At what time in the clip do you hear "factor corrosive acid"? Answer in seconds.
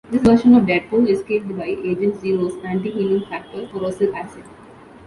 3.29-4.45